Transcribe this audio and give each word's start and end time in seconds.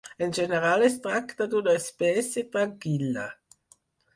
En 0.27 0.31
general, 0.35 0.85
es 0.87 0.95
tracta 1.03 1.47
d'una 1.51 1.75
espècie 1.81 2.45
tranquil·la. 2.57 3.29